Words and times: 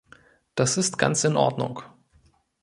Das 0.55 0.77
ist 0.77 0.97
ganz 0.97 1.23
in 1.25 1.37
Ordnung. 1.37 1.83